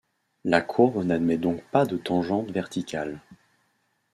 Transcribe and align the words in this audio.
La 0.45 0.61
courbe 0.63 1.03
n'admet 1.03 1.37
donc 1.37 1.61
pas 1.69 1.85
de 1.85 1.95
tangente 1.95 2.49
verticale. 2.49 3.21